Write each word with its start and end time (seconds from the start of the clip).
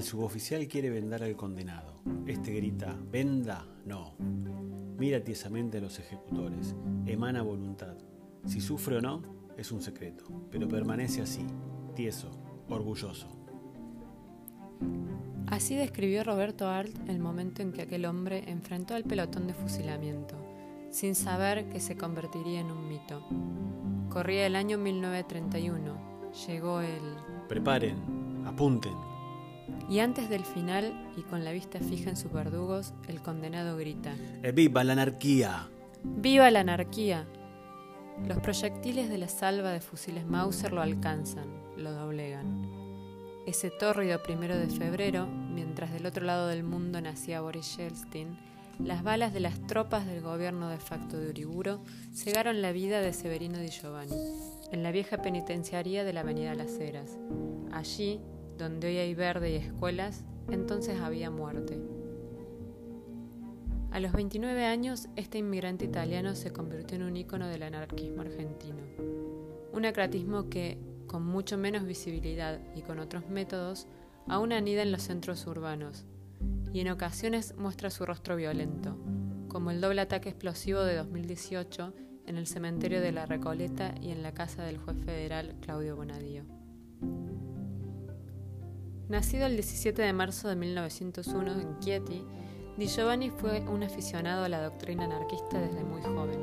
El 0.00 0.06
suboficial 0.06 0.66
quiere 0.66 0.88
vendar 0.88 1.22
al 1.22 1.36
condenado. 1.36 2.00
Este 2.26 2.54
grita, 2.54 2.96
venda, 3.12 3.66
no. 3.84 4.14
Mira 4.96 5.22
tiesamente 5.22 5.76
a 5.76 5.82
los 5.82 5.98
ejecutores, 5.98 6.74
emana 7.04 7.42
voluntad. 7.42 7.98
Si 8.46 8.62
sufre 8.62 8.96
o 8.96 9.02
no, 9.02 9.20
es 9.58 9.70
un 9.70 9.82
secreto, 9.82 10.24
pero 10.50 10.66
permanece 10.66 11.20
así, 11.20 11.44
tieso, 11.94 12.30
orgulloso. 12.70 13.28
Así 15.48 15.76
describió 15.76 16.24
Roberto 16.24 16.66
Arlt 16.66 16.96
el 17.10 17.18
momento 17.18 17.60
en 17.60 17.70
que 17.70 17.82
aquel 17.82 18.06
hombre 18.06 18.44
enfrentó 18.50 18.94
al 18.94 19.04
pelotón 19.04 19.46
de 19.48 19.52
fusilamiento, 19.52 20.34
sin 20.90 21.14
saber 21.14 21.68
que 21.68 21.78
se 21.78 21.98
convertiría 21.98 22.60
en 22.60 22.70
un 22.70 22.88
mito. 22.88 23.22
Corría 24.08 24.46
el 24.46 24.56
año 24.56 24.78
1931. 24.78 26.30
Llegó 26.46 26.80
el... 26.80 27.02
Preparen, 27.48 28.46
apunten. 28.46 29.09
Y 29.88 29.98
antes 29.98 30.28
del 30.28 30.44
final, 30.44 31.12
y 31.16 31.22
con 31.22 31.44
la 31.44 31.52
vista 31.52 31.80
fija 31.80 32.10
en 32.10 32.16
sus 32.16 32.32
verdugos, 32.32 32.94
el 33.08 33.20
condenado 33.20 33.76
grita. 33.76 34.14
¡Viva 34.54 34.84
la 34.84 34.92
anarquía! 34.92 35.68
¡Viva 36.04 36.50
la 36.50 36.60
anarquía! 36.60 37.26
Los 38.26 38.38
proyectiles 38.38 39.08
de 39.08 39.18
la 39.18 39.28
salva 39.28 39.70
de 39.72 39.80
fusiles 39.80 40.26
Mauser 40.26 40.72
lo 40.72 40.82
alcanzan, 40.82 41.48
lo 41.76 41.92
doblegan. 41.92 42.62
Ese 43.46 43.70
tórrido 43.70 44.22
primero 44.22 44.56
de 44.56 44.68
febrero, 44.68 45.26
mientras 45.26 45.92
del 45.92 46.06
otro 46.06 46.24
lado 46.24 46.46
del 46.46 46.62
mundo 46.62 47.00
nacía 47.00 47.40
Boris 47.40 47.76
Yeltsin, 47.76 48.38
las 48.84 49.02
balas 49.02 49.32
de 49.32 49.40
las 49.40 49.60
tropas 49.66 50.06
del 50.06 50.22
gobierno 50.22 50.68
de 50.68 50.78
facto 50.78 51.18
de 51.18 51.30
Uriburo 51.30 51.82
cegaron 52.14 52.62
la 52.62 52.72
vida 52.72 53.00
de 53.00 53.12
Severino 53.12 53.58
Di 53.58 53.68
Giovanni, 53.68 54.14
en 54.72 54.82
la 54.82 54.90
vieja 54.90 55.20
penitenciaría 55.20 56.04
de 56.04 56.12
la 56.12 56.20
Avenida 56.20 56.54
Las 56.54 56.78
Heras. 56.78 57.18
Allí, 57.72 58.20
donde 58.60 58.88
hoy 58.88 58.98
hay 58.98 59.14
verde 59.14 59.50
y 59.50 59.56
escuelas, 59.56 60.24
entonces 60.50 61.00
había 61.00 61.30
muerte. 61.30 61.80
A 63.90 63.98
los 63.98 64.12
29 64.12 64.64
años, 64.64 65.08
este 65.16 65.38
inmigrante 65.38 65.84
italiano 65.84 66.36
se 66.36 66.52
convirtió 66.52 66.96
en 66.96 67.02
un 67.02 67.16
ícono 67.16 67.48
del 67.48 67.64
anarquismo 67.64 68.20
argentino. 68.20 68.78
Un 69.72 69.84
acratismo 69.84 70.48
que, 70.48 70.78
con 71.08 71.24
mucho 71.24 71.58
menos 71.58 71.84
visibilidad 71.84 72.60
y 72.76 72.82
con 72.82 73.00
otros 73.00 73.28
métodos, 73.28 73.88
aún 74.28 74.52
anida 74.52 74.82
en 74.82 74.92
los 74.92 75.02
centros 75.02 75.44
urbanos, 75.46 76.04
y 76.72 76.80
en 76.80 76.90
ocasiones 76.90 77.56
muestra 77.56 77.90
su 77.90 78.06
rostro 78.06 78.36
violento, 78.36 78.96
como 79.48 79.72
el 79.72 79.80
doble 79.80 80.02
ataque 80.02 80.28
explosivo 80.28 80.82
de 80.82 80.94
2018 80.94 81.92
en 82.26 82.36
el 82.36 82.46
cementerio 82.46 83.00
de 83.00 83.10
la 83.10 83.26
Recoleta 83.26 83.92
y 84.00 84.10
en 84.10 84.22
la 84.22 84.32
casa 84.32 84.62
del 84.62 84.78
juez 84.78 84.96
federal 85.04 85.56
Claudio 85.60 85.96
Bonadío. 85.96 86.59
Nacido 89.10 89.46
el 89.46 89.54
17 89.54 90.02
de 90.02 90.12
marzo 90.12 90.46
de 90.48 90.54
1901 90.54 91.60
en 91.60 91.80
Chieti, 91.80 92.24
Di 92.76 92.86
Giovanni 92.86 93.30
fue 93.30 93.58
un 93.62 93.82
aficionado 93.82 94.44
a 94.44 94.48
la 94.48 94.62
doctrina 94.62 95.04
anarquista 95.04 95.58
desde 95.58 95.82
muy 95.82 96.00
joven, 96.00 96.38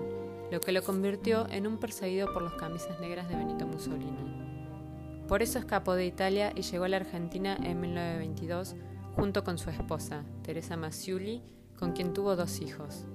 lo 0.51 0.59
que 0.59 0.73
lo 0.73 0.83
convirtió 0.83 1.47
en 1.49 1.65
un 1.65 1.77
perseguido 1.77 2.33
por 2.33 2.41
los 2.41 2.55
camisas 2.55 2.99
negras 2.99 3.29
de 3.29 3.37
Benito 3.37 3.65
Mussolini. 3.65 5.23
Por 5.29 5.41
eso 5.41 5.59
escapó 5.59 5.93
de 5.93 6.07
Italia 6.07 6.51
y 6.57 6.63
llegó 6.63 6.83
a 6.83 6.89
la 6.89 6.97
Argentina 6.97 7.55
en 7.55 7.79
1922 7.79 8.75
junto 9.15 9.45
con 9.45 9.57
su 9.57 9.69
esposa, 9.69 10.25
Teresa 10.41 10.75
Massiuli, 10.75 11.41
con 11.79 11.93
quien 11.93 12.11
tuvo 12.11 12.35
dos 12.35 12.59
hijos. 12.59 13.05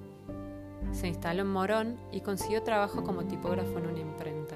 Se 0.93 1.07
instaló 1.07 1.43
en 1.43 1.49
Morón 1.49 1.99
y 2.11 2.21
consiguió 2.21 2.63
trabajo 2.63 3.03
como 3.03 3.25
tipógrafo 3.25 3.77
en 3.77 3.85
una 3.85 3.99
imprenta. 3.99 4.55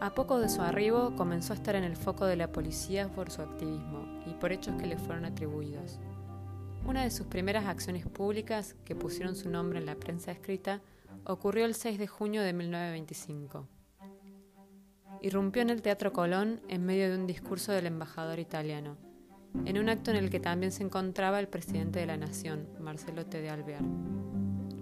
A 0.00 0.14
poco 0.14 0.38
de 0.38 0.48
su 0.48 0.62
arribo 0.62 1.16
comenzó 1.16 1.52
a 1.52 1.56
estar 1.56 1.74
en 1.74 1.82
el 1.82 1.96
foco 1.96 2.24
de 2.24 2.36
la 2.36 2.52
policía 2.52 3.08
por 3.08 3.32
su 3.32 3.42
activismo 3.42 4.22
y 4.26 4.34
por 4.34 4.52
hechos 4.52 4.76
que 4.76 4.86
le 4.86 4.96
fueron 4.96 5.24
atribuidos. 5.24 5.98
Una 6.86 7.02
de 7.02 7.10
sus 7.10 7.26
primeras 7.26 7.66
acciones 7.66 8.06
públicas, 8.06 8.76
que 8.84 8.94
pusieron 8.94 9.34
su 9.34 9.50
nombre 9.50 9.80
en 9.80 9.86
la 9.86 9.96
prensa 9.96 10.30
escrita, 10.30 10.82
ocurrió 11.24 11.64
el 11.64 11.74
6 11.74 11.98
de 11.98 12.06
junio 12.06 12.42
de 12.42 12.52
1925. 12.52 13.66
Irrumpió 15.20 15.62
en 15.62 15.70
el 15.70 15.82
Teatro 15.82 16.12
Colón 16.12 16.60
en 16.68 16.86
medio 16.86 17.10
de 17.10 17.16
un 17.16 17.26
discurso 17.26 17.72
del 17.72 17.86
embajador 17.86 18.38
italiano, 18.38 18.96
en 19.64 19.78
un 19.78 19.88
acto 19.88 20.12
en 20.12 20.16
el 20.18 20.30
que 20.30 20.38
también 20.38 20.70
se 20.70 20.84
encontraba 20.84 21.40
el 21.40 21.48
presidente 21.48 21.98
de 21.98 22.06
la 22.06 22.16
Nación, 22.16 22.68
Marcelo 22.78 23.26
T. 23.26 23.40
de 23.40 23.50
Alvear. 23.50 23.82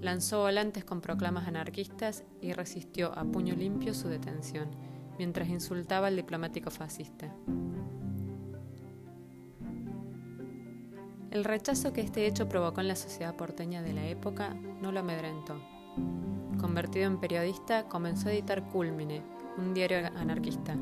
Lanzó 0.03 0.41
volantes 0.41 0.85
con 0.85 1.01
proclamas 1.01 1.49
anarquistas 1.49 2.23
y 2.43 2.53
resistió 2.53 3.19
a 3.19 3.25
puño 3.25 3.55
limpio 3.57 3.95
su 3.95 4.09
detención, 4.09 4.69
mientras 5.19 5.49
insultaba 5.49 6.09
al 6.09 6.17
diplomático 6.17 6.71
fascista. 6.71 7.35
El 11.31 11.45
rechazo 11.45 11.93
que 11.93 12.01
este 12.01 12.27
hecho 12.27 12.49
provocó 12.49 12.81
en 12.81 12.89
la 12.89 12.97
sociedad 12.97 13.37
porteña 13.37 13.83
de 13.83 13.93
la 13.93 14.07
época 14.07 14.55
no 14.81 14.93
lo 14.93 15.01
amedrentó. 15.01 15.61
Convertido 16.59 17.07
en 17.07 17.21
periodista, 17.21 17.85
comenzó 17.89 18.29
a 18.29 18.33
editar 18.33 18.65
Culmine, 18.71 19.23
un 19.59 19.75
diario 19.75 19.99
anarquista. 20.17 20.77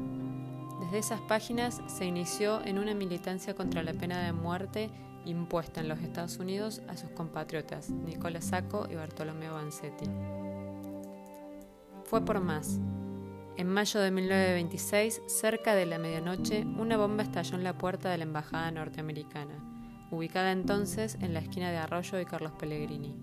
Desde 0.80 0.98
esas 0.98 1.20
páginas 1.22 1.80
se 1.86 2.04
inició 2.04 2.64
en 2.64 2.78
una 2.78 2.94
militancia 2.94 3.54
contra 3.54 3.82
la 3.82 3.94
pena 3.94 4.22
de 4.24 4.32
muerte 4.32 4.90
impuesta 5.24 5.80
en 5.80 5.88
los 5.88 5.98
Estados 6.00 6.38
Unidos 6.38 6.82
a 6.88 6.96
sus 6.96 7.10
compatriotas 7.10 7.90
Nicola 7.90 8.40
Sacco 8.40 8.86
y 8.90 8.94
Bartolomeo 8.94 9.54
Vanzetti. 9.54 10.06
Fue 12.04 12.24
por 12.24 12.40
más. 12.40 12.78
En 13.56 13.68
mayo 13.68 14.00
de 14.00 14.10
1926, 14.10 15.22
cerca 15.26 15.74
de 15.74 15.86
la 15.86 15.98
medianoche, 15.98 16.64
una 16.78 16.96
bomba 16.96 17.22
estalló 17.22 17.56
en 17.56 17.64
la 17.64 17.78
puerta 17.78 18.10
de 18.10 18.18
la 18.18 18.24
embajada 18.24 18.70
norteamericana 18.70 19.74
ubicada 20.14 20.52
entonces 20.52 21.18
en 21.20 21.34
la 21.34 21.40
esquina 21.40 21.70
de 21.70 21.76
Arroyo 21.76 22.20
y 22.20 22.24
Carlos 22.24 22.52
Pellegrini. 22.52 23.16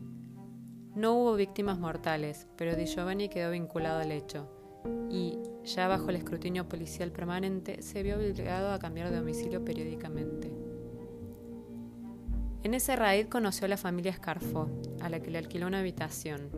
No 0.95 1.13
hubo 1.13 1.35
víctimas 1.35 1.79
mortales, 1.79 2.47
pero 2.57 2.75
Di 2.75 2.85
Giovanni 2.85 3.29
quedó 3.29 3.51
vinculado 3.51 4.01
al 4.01 4.11
hecho 4.11 4.49
y, 5.09 5.37
ya 5.63 5.87
bajo 5.87 6.09
el 6.09 6.17
escrutinio 6.17 6.67
policial 6.67 7.11
permanente, 7.11 7.81
se 7.81 8.03
vio 8.03 8.17
obligado 8.17 8.71
a 8.71 8.79
cambiar 8.79 9.09
de 9.09 9.17
domicilio 9.17 9.63
periódicamente. 9.63 10.51
En 12.63 12.73
ese 12.73 12.95
raid 12.95 13.27
conoció 13.27 13.65
a 13.65 13.69
la 13.69 13.77
familia 13.77 14.13
Scarfo, 14.13 14.69
a 15.01 15.09
la 15.09 15.19
que 15.19 15.31
le 15.31 15.37
alquiló 15.37 15.67
una 15.67 15.79
habitación. 15.79 16.49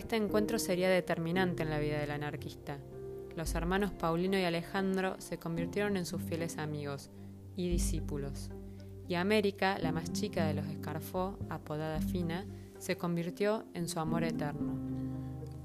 Este 0.00 0.16
encuentro 0.16 0.58
sería 0.58 0.88
determinante 0.88 1.62
en 1.62 1.68
la 1.68 1.78
vida 1.78 1.98
del 1.98 2.10
anarquista. 2.10 2.78
Los 3.36 3.54
hermanos 3.54 3.92
Paulino 3.92 4.38
y 4.38 4.44
Alejandro 4.44 5.16
se 5.18 5.38
convirtieron 5.38 5.98
en 5.98 6.06
sus 6.06 6.22
fieles 6.22 6.56
amigos 6.56 7.10
y 7.54 7.68
discípulos 7.68 8.48
y 9.06 9.16
América, 9.16 9.78
la 9.78 9.92
más 9.92 10.10
chica 10.10 10.46
de 10.46 10.54
los 10.54 10.64
Escarfó, 10.68 11.38
apodada 11.50 12.00
Fina, 12.00 12.46
se 12.78 12.96
convirtió 12.96 13.66
en 13.74 13.88
su 13.88 14.00
amor 14.00 14.24
eterno. 14.24 14.72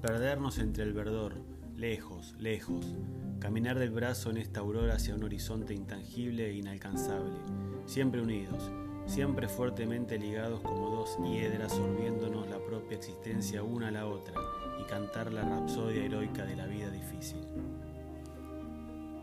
Perdernos 0.02 0.58
entre 0.58 0.84
el 0.84 0.92
verdor, 0.92 1.40
lejos, 1.74 2.34
lejos, 2.38 2.94
caminar 3.40 3.78
del 3.78 3.90
brazo 3.90 4.28
en 4.28 4.36
esta 4.36 4.60
aurora 4.60 4.96
hacia 4.96 5.14
un 5.14 5.24
horizonte 5.24 5.72
intangible 5.72 6.50
e 6.50 6.56
inalcanzable, 6.56 7.38
siempre 7.86 8.20
unidos, 8.20 8.70
siempre 9.06 9.48
fuertemente 9.48 10.18
ligados 10.18 10.60
como 10.60 10.90
dos 10.90 11.16
hiedras 11.24 11.72
sorbiéndonos 11.72 12.50
la 12.50 12.58
existencia 12.96 13.62
una 13.62 13.88
a 13.88 13.90
la 13.92 14.06
otra 14.06 14.34
y 14.80 14.84
cantar 14.84 15.32
la 15.32 15.42
rapsodia 15.42 16.04
heroica 16.04 16.44
de 16.44 16.56
la 16.56 16.66
vida 16.66 16.90
difícil. 16.90 17.40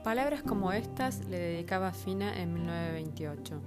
Palabras 0.03 0.43
como 0.43 0.71
estas 0.73 1.25
le 1.25 1.37
dedicaba 1.37 1.93
Fina 1.93 2.41
en 2.41 2.53
1928. 2.53 3.61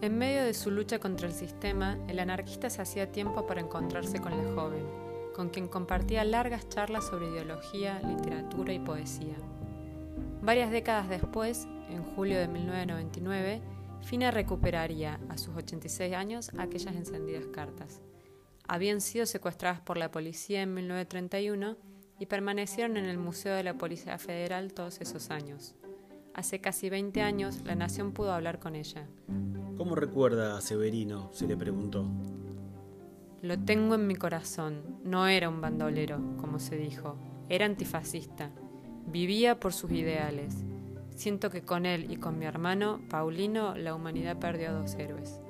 En 0.00 0.16
medio 0.16 0.44
de 0.44 0.54
su 0.54 0.70
lucha 0.70 0.98
contra 0.98 1.26
el 1.26 1.34
sistema, 1.34 1.98
el 2.08 2.20
anarquista 2.20 2.70
se 2.70 2.80
hacía 2.80 3.10
tiempo 3.10 3.46
para 3.46 3.60
encontrarse 3.60 4.20
con 4.20 4.30
la 4.30 4.54
joven, 4.54 4.84
con 5.34 5.50
quien 5.50 5.68
compartía 5.68 6.24
largas 6.24 6.68
charlas 6.68 7.06
sobre 7.06 7.28
ideología, 7.28 8.00
literatura 8.00 8.72
y 8.72 8.78
poesía. 8.78 9.34
Varias 10.40 10.70
décadas 10.70 11.08
después, 11.08 11.66
en 11.90 12.02
julio 12.02 12.38
de 12.38 12.48
1999, 12.48 13.60
Fina 14.02 14.30
recuperaría, 14.30 15.20
a 15.28 15.36
sus 15.36 15.54
86 15.56 16.14
años, 16.14 16.50
aquellas 16.56 16.94
encendidas 16.94 17.46
cartas. 17.48 18.00
Habían 18.68 19.00
sido 19.00 19.24
secuestradas 19.24 19.80
por 19.80 19.96
la 19.96 20.10
policía 20.10 20.60
en 20.62 20.74
1931 20.74 21.76
y 22.18 22.26
permanecieron 22.26 22.98
en 22.98 23.06
el 23.06 23.16
Museo 23.16 23.54
de 23.54 23.64
la 23.64 23.74
Policía 23.74 24.18
Federal 24.18 24.74
todos 24.74 25.00
esos 25.00 25.30
años. 25.30 25.74
Hace 26.34 26.60
casi 26.60 26.90
20 26.90 27.22
años, 27.22 27.62
la 27.64 27.74
nación 27.74 28.12
pudo 28.12 28.32
hablar 28.32 28.58
con 28.58 28.76
ella. 28.76 29.08
¿Cómo 29.78 29.94
recuerda 29.94 30.56
a 30.56 30.60
Severino? 30.60 31.30
se 31.32 31.46
le 31.46 31.56
preguntó. 31.56 32.04
Lo 33.40 33.58
tengo 33.58 33.94
en 33.94 34.06
mi 34.06 34.16
corazón. 34.16 34.98
No 35.02 35.26
era 35.28 35.48
un 35.48 35.60
bandolero, 35.60 36.20
como 36.38 36.58
se 36.58 36.76
dijo. 36.76 37.16
Era 37.48 37.64
antifascista. 37.64 38.50
Vivía 39.06 39.58
por 39.58 39.72
sus 39.72 39.90
ideales. 39.92 40.54
Siento 41.16 41.48
que 41.48 41.62
con 41.62 41.86
él 41.86 42.10
y 42.10 42.16
con 42.16 42.38
mi 42.38 42.44
hermano, 42.44 43.00
Paulino, 43.08 43.74
la 43.76 43.94
humanidad 43.94 44.38
perdió 44.38 44.68
a 44.68 44.72
dos 44.72 44.94
héroes. 44.96 45.40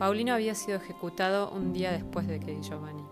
Paulino 0.00 0.32
había 0.32 0.54
sido 0.54 0.78
ejecutado 0.78 1.50
un 1.50 1.74
día 1.74 1.92
después 1.92 2.26
de 2.26 2.40
que 2.40 2.52
Di 2.52 2.62
Giovanni. 2.62 3.04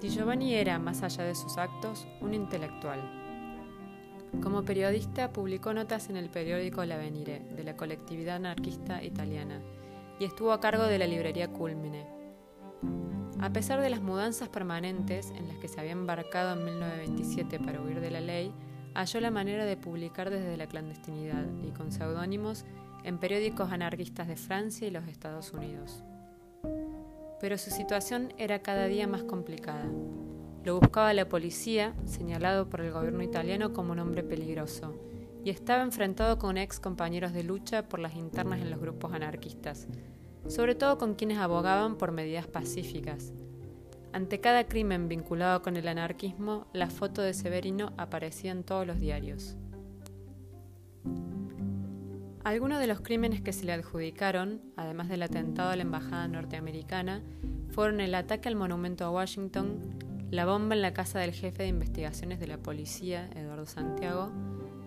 Di 0.00 0.10
Giovanni 0.10 0.54
era, 0.54 0.78
más 0.78 1.02
allá 1.02 1.24
de 1.24 1.34
sus 1.34 1.58
actos, 1.58 2.06
un 2.20 2.32
intelectual 2.32 3.00
Como 4.40 4.64
periodista 4.64 5.32
publicó 5.32 5.74
notas 5.74 6.08
en 6.08 6.16
el 6.16 6.30
periódico 6.30 6.84
L'Avenire 6.84 7.40
de 7.40 7.64
la 7.64 7.76
colectividad 7.76 8.36
anarquista 8.36 9.02
italiana 9.02 9.60
y 10.20 10.24
estuvo 10.24 10.52
a 10.52 10.60
cargo 10.60 10.84
de 10.84 10.98
la 10.98 11.08
librería 11.08 11.48
Culmine. 11.48 12.06
A 13.40 13.52
pesar 13.52 13.80
de 13.80 13.90
las 13.90 14.02
mudanzas 14.02 14.48
permanentes 14.48 15.32
en 15.32 15.48
las 15.48 15.56
que 15.56 15.66
se 15.66 15.80
había 15.80 15.90
embarcado 15.90 16.52
en 16.52 16.64
1927 16.64 17.58
para 17.58 17.80
huir 17.80 18.00
de 18.00 18.12
la 18.12 18.20
ley, 18.20 18.52
halló 18.94 19.18
la 19.18 19.32
manera 19.32 19.64
de 19.64 19.76
publicar 19.76 20.30
desde 20.30 20.56
la 20.56 20.68
clandestinidad 20.68 21.44
y 21.64 21.72
con 21.72 21.90
seudónimos 21.90 22.64
en 23.04 23.18
periódicos 23.18 23.72
anarquistas 23.72 24.28
de 24.28 24.36
Francia 24.36 24.86
y 24.86 24.90
los 24.90 25.06
Estados 25.08 25.52
Unidos. 25.52 26.02
Pero 27.40 27.58
su 27.58 27.70
situación 27.70 28.32
era 28.38 28.60
cada 28.60 28.86
día 28.86 29.06
más 29.06 29.24
complicada. 29.24 29.86
Lo 30.64 30.78
buscaba 30.78 31.12
la 31.12 31.28
policía, 31.28 31.94
señalado 32.04 32.70
por 32.70 32.80
el 32.80 32.92
gobierno 32.92 33.22
italiano 33.22 33.72
como 33.72 33.92
un 33.92 33.98
hombre 33.98 34.22
peligroso, 34.22 34.94
y 35.44 35.50
estaba 35.50 35.82
enfrentado 35.82 36.38
con 36.38 36.56
ex 36.56 36.78
compañeros 36.78 37.32
de 37.32 37.42
lucha 37.42 37.88
por 37.88 37.98
las 37.98 38.14
internas 38.14 38.60
en 38.60 38.70
los 38.70 38.80
grupos 38.80 39.12
anarquistas, 39.12 39.88
sobre 40.46 40.76
todo 40.76 40.98
con 40.98 41.14
quienes 41.14 41.38
abogaban 41.38 41.96
por 41.96 42.12
medidas 42.12 42.46
pacíficas. 42.46 43.32
Ante 44.12 44.40
cada 44.40 44.68
crimen 44.68 45.08
vinculado 45.08 45.62
con 45.62 45.76
el 45.76 45.88
anarquismo, 45.88 46.66
la 46.72 46.90
foto 46.90 47.22
de 47.22 47.34
Severino 47.34 47.92
aparecía 47.96 48.52
en 48.52 48.62
todos 48.62 48.86
los 48.86 49.00
diarios. 49.00 49.56
Algunos 52.44 52.80
de 52.80 52.88
los 52.88 53.00
crímenes 53.00 53.40
que 53.40 53.52
se 53.52 53.64
le 53.64 53.72
adjudicaron, 53.72 54.60
además 54.76 55.08
del 55.08 55.22
atentado 55.22 55.70
a 55.70 55.76
la 55.76 55.82
embajada 55.82 56.26
norteamericana, 56.26 57.22
fueron 57.70 58.00
el 58.00 58.16
ataque 58.16 58.48
al 58.48 58.56
monumento 58.56 59.04
a 59.04 59.10
Washington, 59.10 59.78
la 60.32 60.44
bomba 60.44 60.74
en 60.74 60.82
la 60.82 60.92
casa 60.92 61.20
del 61.20 61.32
jefe 61.32 61.62
de 61.62 61.68
investigaciones 61.68 62.40
de 62.40 62.48
la 62.48 62.58
policía, 62.58 63.30
Eduardo 63.36 63.66
Santiago, 63.66 64.32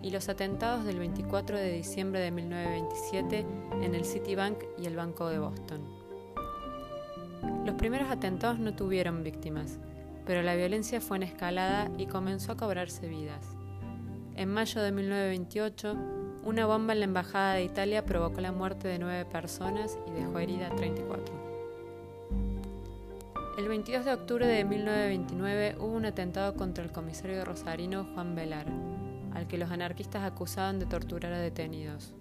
y 0.02 0.10
los 0.10 0.28
atentados 0.28 0.84
del 0.84 0.98
24 0.98 1.56
de 1.56 1.72
diciembre 1.72 2.20
de 2.20 2.30
1927 2.30 3.46
en 3.80 3.94
el 3.94 4.04
Citibank 4.04 4.58
y 4.78 4.84
el 4.84 4.96
Banco 4.96 5.30
de 5.30 5.38
Boston. 5.38 5.80
Los 7.64 7.74
primeros 7.76 8.10
atentados 8.10 8.58
no 8.58 8.76
tuvieron 8.76 9.22
víctimas, 9.22 9.78
pero 10.26 10.42
la 10.42 10.54
violencia 10.56 11.00
fue 11.00 11.16
en 11.16 11.22
escalada 11.22 11.90
y 11.96 12.04
comenzó 12.04 12.52
a 12.52 12.56
cobrarse 12.56 13.08
vidas. 13.08 13.46
En 14.34 14.52
mayo 14.52 14.82
de 14.82 14.92
1928, 14.92 16.25
una 16.46 16.64
bomba 16.64 16.92
en 16.92 17.00
la 17.00 17.06
Embajada 17.06 17.54
de 17.54 17.64
Italia 17.64 18.06
provocó 18.06 18.40
la 18.40 18.52
muerte 18.52 18.86
de 18.86 19.00
nueve 19.00 19.24
personas 19.24 19.98
y 20.06 20.12
dejó 20.12 20.38
herida 20.38 20.68
a 20.68 20.76
34. 20.76 21.34
El 23.58 23.66
22 23.66 24.04
de 24.04 24.12
octubre 24.12 24.46
de 24.46 24.64
1929 24.64 25.76
hubo 25.80 25.92
un 25.92 26.04
atentado 26.04 26.54
contra 26.54 26.84
el 26.84 26.92
comisario 26.92 27.44
rosarino 27.44 28.04
Juan 28.14 28.36
Velar, 28.36 28.66
al 29.34 29.48
que 29.48 29.58
los 29.58 29.72
anarquistas 29.72 30.22
acusaban 30.22 30.78
de 30.78 30.86
torturar 30.86 31.32
a 31.32 31.40
detenidos. 31.40 32.14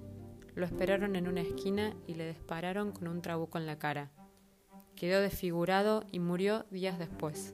Lo 0.55 0.65
esperaron 0.65 1.15
en 1.15 1.27
una 1.27 1.41
esquina 1.41 1.93
y 2.07 2.15
le 2.15 2.27
dispararon 2.27 2.93
con 2.93 3.07
un 3.07 3.21
trabuco 3.21 3.59
en 3.59 3.67
la 3.67 3.77
cara. 3.77 4.09
Quedó 4.95 5.21
desfigurado 5.21 6.03
y 6.11 6.19
murió 6.19 6.65
días 6.71 6.97
después. 6.97 7.53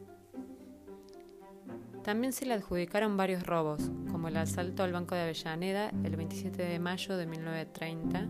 También 2.04 2.34
se 2.34 2.46
le 2.46 2.56
adjudicaron 2.56 3.16
varios 3.16 3.44
robos, 3.44 3.92
como 4.12 4.28
el 4.28 4.38
asalto 4.38 4.82
al 4.84 4.92
Banco 4.92 5.14
de 5.14 5.22
Avellaneda 5.22 5.92
el 6.04 6.16
27 6.16 6.64
de 6.64 6.80
mayo 6.80 7.16
de 7.16 7.28
1930, 7.28 8.28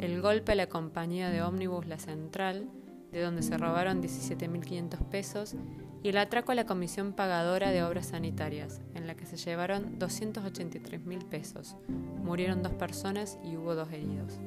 el 0.00 0.22
golpe 0.22 0.52
a 0.52 0.54
la 0.54 0.68
compañía 0.68 1.28
de 1.28 1.42
ómnibus 1.42 1.86
La 1.86 1.98
Central, 1.98 2.68
de 3.12 3.20
donde 3.20 3.42
se 3.42 3.58
robaron 3.58 4.02
17.500 4.02 4.98
pesos, 5.10 5.56
y 6.02 6.08
el 6.08 6.16
atraco 6.16 6.52
a 6.52 6.54
la 6.54 6.64
Comisión 6.64 7.12
Pagadora 7.12 7.70
de 7.70 7.82
Obras 7.82 8.06
Sanitarias, 8.06 8.80
en 8.94 9.06
la 9.06 9.14
que 9.14 9.26
se 9.26 9.36
llevaron 9.36 9.98
283.000 9.98 11.28
pesos. 11.28 11.76
Murieron 12.24 12.62
dos 12.62 12.72
personas 12.72 13.38
y 13.44 13.56
hubo 13.56 13.74
dos 13.74 13.92
heridos. 13.92 14.40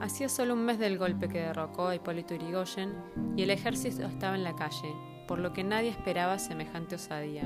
Hacía 0.00 0.30
solo 0.30 0.54
un 0.54 0.64
mes 0.64 0.78
del 0.78 0.96
golpe 0.96 1.28
que 1.28 1.40
derrocó 1.40 1.88
a 1.88 1.94
Hipólito 1.94 2.34
Yrigoyen 2.34 2.94
y 3.36 3.42
el 3.42 3.50
ejército 3.50 4.06
estaba 4.06 4.34
en 4.34 4.44
la 4.44 4.56
calle, 4.56 4.94
por 5.30 5.38
lo 5.38 5.52
que 5.52 5.62
nadie 5.62 5.90
esperaba 5.90 6.40
semejante 6.40 6.96
osadía. 6.96 7.44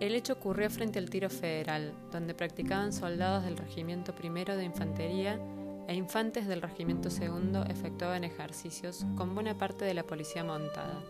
El 0.00 0.16
hecho 0.16 0.32
ocurrió 0.32 0.68
frente 0.68 0.98
al 0.98 1.08
tiro 1.08 1.30
federal, 1.30 1.92
donde 2.10 2.34
practicaban 2.34 2.92
soldados 2.92 3.44
del 3.44 3.56
Regimiento 3.56 4.12
I 4.20 4.44
de 4.44 4.64
Infantería 4.64 5.38
e 5.86 5.94
infantes 5.94 6.48
del 6.48 6.62
Regimiento 6.62 7.10
II 7.10 7.60
efectuaban 7.70 8.24
ejercicios 8.24 9.06
con 9.14 9.36
buena 9.36 9.56
parte 9.56 9.84
de 9.84 9.94
la 9.94 10.02
policía 10.02 10.42
montada. 10.42 11.00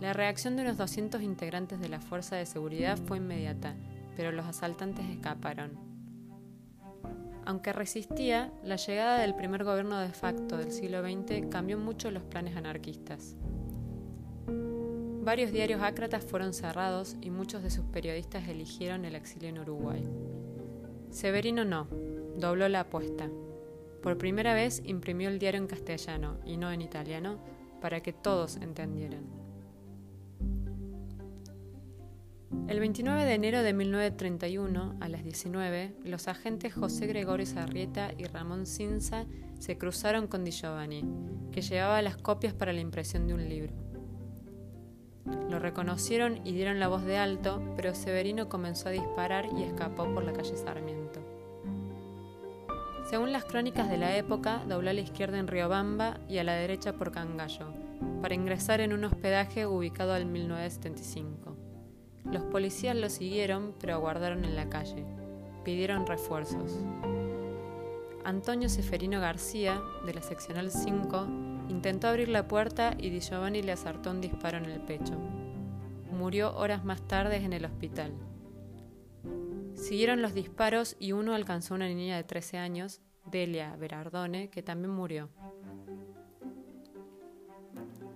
La 0.00 0.14
reacción 0.14 0.56
de 0.56 0.62
unos 0.62 0.78
200 0.78 1.20
integrantes 1.20 1.78
de 1.78 1.90
la 1.90 2.00
Fuerza 2.00 2.36
de 2.36 2.46
Seguridad 2.46 2.96
fue 2.96 3.18
inmediata, 3.18 3.74
pero 4.16 4.32
los 4.32 4.46
asaltantes 4.46 5.04
escaparon. 5.10 5.72
Aunque 7.44 7.74
resistía, 7.74 8.50
la 8.64 8.76
llegada 8.76 9.18
del 9.18 9.34
primer 9.34 9.64
gobierno 9.64 9.98
de 9.98 10.08
facto 10.08 10.56
del 10.56 10.72
siglo 10.72 11.02
XX 11.02 11.48
cambió 11.50 11.76
mucho 11.76 12.10
los 12.10 12.22
planes 12.22 12.56
anarquistas. 12.56 13.36
Varios 15.28 15.52
diarios 15.52 15.82
ácratas 15.82 16.24
fueron 16.24 16.54
cerrados 16.54 17.14
y 17.20 17.28
muchos 17.28 17.62
de 17.62 17.68
sus 17.68 17.84
periodistas 17.84 18.48
eligieron 18.48 19.04
el 19.04 19.14
exilio 19.14 19.50
en 19.50 19.58
Uruguay. 19.58 20.02
Severino 21.10 21.66
no, 21.66 21.86
dobló 22.38 22.66
la 22.70 22.80
apuesta. 22.80 23.28
Por 24.02 24.16
primera 24.16 24.54
vez 24.54 24.80
imprimió 24.86 25.28
el 25.28 25.38
diario 25.38 25.60
en 25.60 25.66
castellano 25.66 26.38
y 26.46 26.56
no 26.56 26.72
en 26.72 26.80
italiano 26.80 27.44
para 27.82 28.00
que 28.00 28.14
todos 28.14 28.56
entendieran. 28.56 29.26
El 32.66 32.80
29 32.80 33.26
de 33.26 33.34
enero 33.34 33.62
de 33.62 33.74
1931, 33.74 34.96
a 34.98 35.08
las 35.10 35.24
19, 35.24 35.94
los 36.04 36.26
agentes 36.26 36.72
José 36.72 37.06
Gregorio 37.06 37.44
Sarrieta 37.44 38.14
y 38.16 38.24
Ramón 38.24 38.64
Cinza 38.64 39.26
se 39.58 39.76
cruzaron 39.76 40.26
con 40.26 40.42
Di 40.42 40.52
Giovanni, 40.52 41.04
que 41.52 41.60
llevaba 41.60 42.00
las 42.00 42.16
copias 42.16 42.54
para 42.54 42.72
la 42.72 42.80
impresión 42.80 43.26
de 43.26 43.34
un 43.34 43.46
libro. 43.46 43.87
Lo 45.48 45.58
reconocieron 45.58 46.40
y 46.44 46.52
dieron 46.52 46.78
la 46.80 46.88
voz 46.88 47.04
de 47.04 47.18
alto, 47.18 47.62
pero 47.76 47.94
Severino 47.94 48.48
comenzó 48.48 48.88
a 48.88 48.92
disparar 48.92 49.46
y 49.56 49.62
escapó 49.62 50.04
por 50.12 50.24
la 50.24 50.32
calle 50.32 50.56
Sarmiento. 50.56 51.20
Según 53.08 53.32
las 53.32 53.44
crónicas 53.44 53.88
de 53.88 53.96
la 53.96 54.16
época, 54.16 54.62
dobló 54.68 54.90
a 54.90 54.92
la 54.92 55.00
izquierda 55.00 55.38
en 55.38 55.46
Riobamba 55.46 56.18
y 56.28 56.38
a 56.38 56.44
la 56.44 56.52
derecha 56.52 56.92
por 56.92 57.10
Cangallo, 57.10 57.66
para 58.20 58.34
ingresar 58.34 58.82
en 58.82 58.92
un 58.92 59.04
hospedaje 59.04 59.66
ubicado 59.66 60.12
al 60.12 60.26
1975. 60.26 61.56
Los 62.30 62.42
policías 62.44 62.94
lo 62.94 63.08
siguieron, 63.08 63.74
pero 63.80 63.94
aguardaron 63.94 64.44
en 64.44 64.56
la 64.56 64.68
calle. 64.68 65.06
Pidieron 65.64 66.06
refuerzos. 66.06 66.78
Antonio 68.24 68.68
Seferino 68.68 69.20
García, 69.20 69.80
de 70.04 70.12
la 70.12 70.20
seccional 70.20 70.70
5, 70.70 71.26
intentó 71.68 72.08
abrir 72.08 72.28
la 72.28 72.48
puerta 72.48 72.94
y 72.98 73.10
Di 73.10 73.20
Giovanni 73.20 73.62
le 73.62 73.72
acertó 73.72 74.10
un 74.10 74.20
disparo 74.20 74.58
en 74.58 74.66
el 74.66 74.80
pecho. 74.80 75.14
Murió 76.10 76.56
horas 76.56 76.84
más 76.84 77.06
tarde 77.06 77.36
en 77.36 77.52
el 77.52 77.64
hospital. 77.64 78.12
Siguieron 79.74 80.22
los 80.22 80.34
disparos 80.34 80.96
y 80.98 81.12
uno 81.12 81.34
alcanzó 81.34 81.74
a 81.74 81.76
una 81.76 81.88
niña 81.88 82.16
de 82.16 82.24
13 82.24 82.58
años, 82.58 83.00
Delia 83.24 83.76
Berardone, 83.76 84.50
que 84.50 84.62
también 84.62 84.92
murió. 84.92 85.28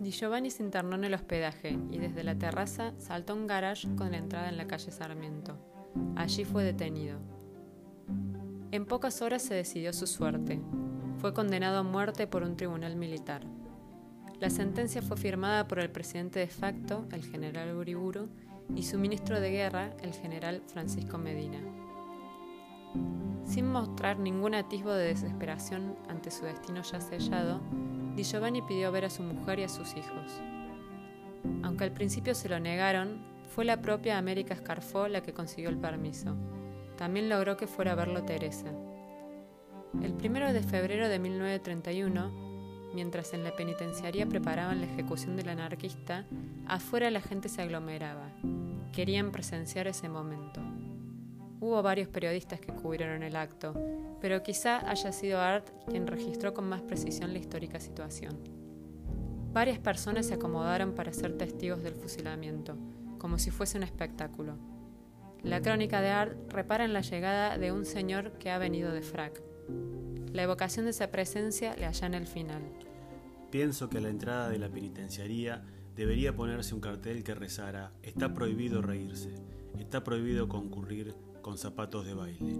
Di 0.01 0.11
Giovanni 0.11 0.51
se 0.51 0.65
internó 0.65 0.97
en 0.97 1.05
el 1.05 1.15
hospedaje 1.15 1.79
y 1.93 1.99
desde 1.99 2.25
la 2.25 2.37
terraza 2.37 2.93
saltó 2.99 3.35
un 3.35 3.47
garage 3.47 3.89
con 3.95 4.11
la 4.11 4.19
entrada 4.19 4.49
en 4.49 4.57
la 4.57 4.67
calle 4.67 4.91
Sarmiento. 4.91 5.57
Allí 6.17 6.45
fue 6.45 6.65
detenido. 6.65 7.21
En 8.73 8.87
pocas 8.87 9.23
horas 9.23 9.43
se 9.43 9.55
decidió 9.55 9.93
su 9.93 10.09
suerte. 10.09 10.61
Fue 11.23 11.33
condenado 11.33 11.79
a 11.79 11.83
muerte 11.85 12.27
por 12.27 12.43
un 12.43 12.57
tribunal 12.57 12.97
militar. 12.97 13.43
La 14.41 14.51
sentencia 14.51 15.03
fue 15.03 15.17
firmada 15.17 15.69
por 15.69 15.79
el 15.79 15.89
presidente 15.89 16.41
de 16.41 16.49
facto, 16.49 17.07
el 17.13 17.23
general 17.23 17.77
Uriburu, 17.77 18.29
y 18.75 18.83
su 18.83 18.99
ministro 18.99 19.39
de 19.39 19.53
guerra, 19.53 19.93
el 20.03 20.15
general 20.15 20.65
Francisco 20.67 21.19
Medina. 21.19 21.61
Sin 23.45 23.71
mostrar 23.71 24.19
ningún 24.19 24.57
atisbo 24.57 24.91
de 24.91 25.07
desesperación 25.07 25.97
ante 26.09 26.33
su 26.33 26.45
destino 26.45 26.83
ya 26.83 27.01
sellado, 27.01 27.61
Di 28.17 28.25
Giovanni 28.25 28.61
pidió 28.61 28.91
ver 28.91 29.05
a 29.05 29.11
su 29.11 29.23
mujer 29.23 29.61
y 29.61 29.63
a 29.63 29.69
sus 29.69 29.97
hijos. 29.97 30.43
Aunque 31.63 31.85
al 31.85 31.93
principio 31.93 32.35
se 32.35 32.49
lo 32.49 32.59
negaron, 32.59 33.23
fue 33.55 33.65
la 33.65 33.81
propia 33.81 34.19
América 34.19 34.55
Escarfó 34.55 35.07
la 35.07 35.23
que 35.23 35.33
consiguió 35.33 35.71
el 35.71 35.79
permiso 35.79 36.37
también 37.03 37.29
logró 37.29 37.57
que 37.57 37.67
fuera 37.67 37.93
a 37.93 37.97
verlo 37.97 38.23
Teresa. 38.23 38.69
El 40.01 40.15
primero 40.15 40.53
de 40.53 40.63
febrero 40.63 41.09
de 41.09 41.19
1931, 41.19 42.91
mientras 42.95 43.35
en 43.35 43.45
la 43.45 43.55
penitenciaría 43.55 44.27
preparaban 44.27 44.81
la 44.81 44.87
ejecución 44.87 45.37
del 45.37 45.51
anarquista, 45.51 46.25
afuera 46.67 47.11
la 47.11 47.21
gente 47.21 47.49
se 47.49 47.61
aglomeraba. 47.61 48.31
Querían 48.93 49.33
presenciar 49.33 49.87
ese 49.87 50.09
momento. 50.09 50.63
Hubo 51.61 51.83
varios 51.83 52.09
periodistas 52.09 52.61
que 52.61 52.73
cubrieron 52.73 53.23
el 53.23 53.37
acto, 53.37 53.75
pero 54.21 54.43
quizá 54.43 54.89
haya 54.91 55.13
sido 55.13 55.41
Art 55.41 55.69
quien 55.89 56.07
registró 56.07 56.55
con 56.55 56.69
más 56.69 56.83
precisión 56.83 57.33
la 57.33 57.39
histórica 57.39 57.79
situación. 57.79 58.39
Varias 59.53 59.79
personas 59.79 60.27
se 60.27 60.35
acomodaron 60.35 60.95
para 60.95 61.13
ser 61.13 61.37
testigos 61.37 61.83
del 61.83 61.95
fusilamiento, 61.95 62.77
como 63.19 63.39
si 63.39 63.51
fuese 63.51 63.77
un 63.77 63.85
espectáculo. 63.85 64.57
La 65.43 65.61
crónica 65.61 66.01
de 66.01 66.09
Art 66.09 66.53
repara 66.53 66.85
en 66.85 66.95
la 66.95 67.03
llegada 67.03 67.59
de 67.59 67.73
un 67.73 67.85
señor 67.85 68.33
que 68.39 68.51
ha 68.51 68.59
venido 68.59 68.93
de 68.93 69.03
frac. 69.03 69.52
La 70.33 70.43
evocación 70.43 70.87
de 70.87 70.93
esa 70.93 71.11
presencia 71.11 71.77
le 71.77 71.87
en 71.87 72.15
el 72.15 72.27
final. 72.27 72.63
Pienso 73.51 73.91
que 73.91 73.99
a 73.99 74.01
la 74.01 74.09
entrada 74.09 74.49
de 74.49 74.59
la 74.59 74.71
penitenciaría 74.71 75.65
debería 75.95 76.35
ponerse 76.35 76.75
un 76.75 76.81
cartel 76.81 77.23
que 77.23 77.35
rezara, 77.35 77.93
está 78.03 78.33
prohibido 78.33 78.81
reírse, 78.81 79.35
está 79.79 80.03
prohibido 80.03 80.49
concurrir 80.49 81.15
con 81.43 81.59
zapatos 81.59 82.07
de 82.07 82.15
baile. 82.15 82.57